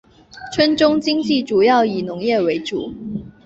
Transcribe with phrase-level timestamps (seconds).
[0.51, 2.91] 村中经济主要以农业为主。